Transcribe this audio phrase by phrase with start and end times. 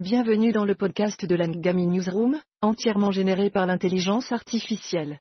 [0.00, 5.18] Bienvenue dans le podcast de l'Angami Newsroom, entièrement généré par l'intelligence artificielle.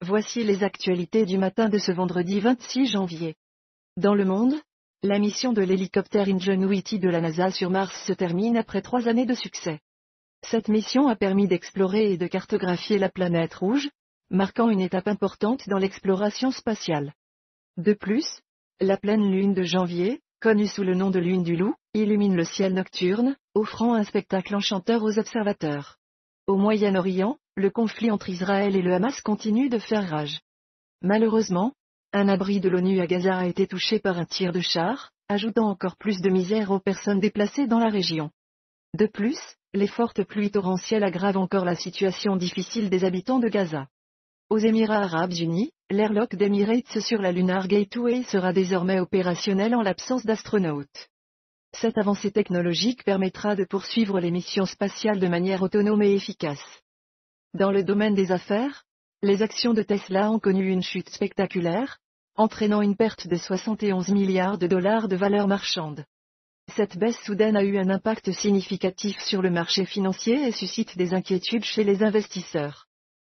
[0.00, 3.34] Voici les actualités du matin de ce vendredi 26 janvier.
[3.98, 4.54] Dans le monde,
[5.02, 9.26] la mission de l'hélicoptère Ingenuity de la NASA sur Mars se termine après trois années
[9.26, 9.80] de succès.
[10.46, 13.90] Cette mission a permis d'explorer et de cartographier la planète rouge,
[14.30, 17.12] marquant une étape importante dans l'exploration spatiale.
[17.76, 18.40] De plus,
[18.80, 22.44] la pleine lune de janvier, connue sous le nom de lune du loup, illumine le
[22.44, 25.96] ciel nocturne, offrant un spectacle enchanteur aux observateurs.
[26.46, 30.40] Au Moyen-Orient, le conflit entre Israël et le Hamas continue de faire rage.
[31.00, 31.72] Malheureusement,
[32.12, 35.70] un abri de l'ONU à Gaza a été touché par un tir de char, ajoutant
[35.70, 38.30] encore plus de misère aux personnes déplacées dans la région.
[38.92, 39.38] De plus,
[39.72, 43.88] les fortes pluies torrentielles aggravent encore la situation difficile des habitants de Gaza.
[44.50, 50.26] Aux Émirats arabes unis, l'airlock d'Emirates sur la Lunar Gateway sera désormais opérationnel en l'absence
[50.26, 51.08] d'astronautes.
[51.72, 56.82] Cette avancée technologique permettra de poursuivre les missions spatiales de manière autonome et efficace.
[57.54, 58.84] Dans le domaine des affaires,
[59.22, 61.98] les actions de Tesla ont connu une chute spectaculaire,
[62.36, 66.04] entraînant une perte de 71 milliards de dollars de valeur marchande.
[66.74, 71.14] Cette baisse soudaine a eu un impact significatif sur le marché financier et suscite des
[71.14, 72.86] inquiétudes chez les investisseurs.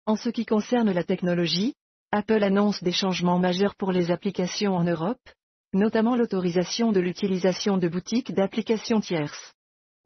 [0.06, 1.76] En ce qui concerne la technologie,
[2.12, 5.30] Apple annonce des changements majeurs pour les applications en Europe,
[5.76, 9.54] notamment l'autorisation de l'utilisation de boutiques d'applications tierces.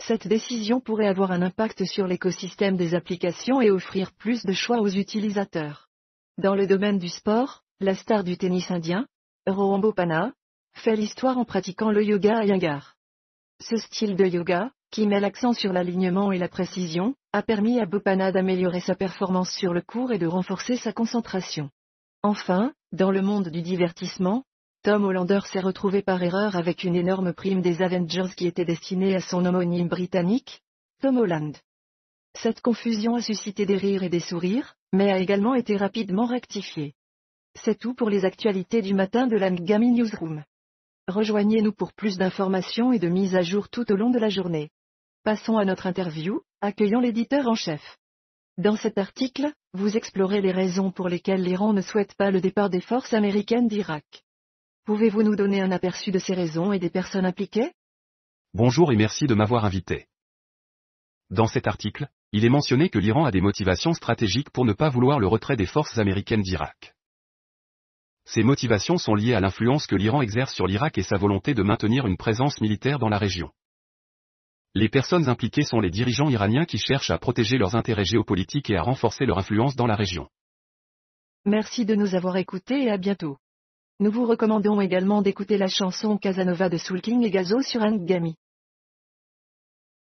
[0.02, 4.80] Cette décision pourrait avoir un impact sur l'écosystème des applications et offrir plus de choix
[4.80, 5.88] aux utilisateurs.
[6.38, 9.08] Dans le domaine du sport, la star du tennis indien,
[9.46, 10.34] Rohan Bopana,
[10.74, 12.96] fait l'histoire en pratiquant le yoga à Yangar.
[13.62, 17.86] Ce style de yoga, qui met l'accent sur l'alignement et la précision, a permis à
[17.86, 21.70] Bopana d'améliorer sa performance sur le court et de renforcer sa concentration.
[22.24, 24.46] Enfin, dans le monde du divertissement,
[24.82, 29.14] Tom Hollander s'est retrouvé par erreur avec une énorme prime des Avengers qui était destinée
[29.14, 30.62] à son homonyme britannique,
[31.02, 31.58] Tom Holland.
[32.34, 36.94] Cette confusion a suscité des rires et des sourires, mais a également été rapidement rectifiée.
[37.56, 40.46] C'est tout pour les actualités du matin de la Ngami Newsroom.
[41.10, 44.70] Rejoignez-nous pour plus d'informations et de mises à jour tout au long de la journée.
[45.26, 47.98] Passons à notre interview, accueillant l'éditeur en chef.
[48.58, 52.70] Dans cet article, vous explorez les raisons pour lesquelles l'Iran ne souhaite pas le départ
[52.70, 54.24] des forces américaines d'Irak.
[54.90, 57.74] Pouvez-vous nous donner un aperçu de ces raisons et des personnes impliquées?
[58.56, 60.08] Bonjour et merci de m'avoir invité.
[61.30, 64.90] Dans cet article, il est mentionné que l'Iran a des motivations stratégiques pour ne pas
[64.90, 66.96] vouloir le retrait des forces américaines d'Irak.
[68.26, 71.62] Ces motivations sont liées à l'influence que l'Iran exerce sur l'Irak et sa volonté de
[71.62, 73.52] maintenir une présence militaire dans la région.
[74.74, 78.78] Les personnes impliquées sont les dirigeants iraniens qui cherchent à protéger leurs intérêts géopolitiques et
[78.78, 80.30] à renforcer leur influence dans la région.
[81.46, 83.38] Merci de nous avoir écoutés et à bientôt.
[84.02, 88.36] Nous vous recommandons également d'écouter la chanson Casanova de Soul King et Gazo sur Angami.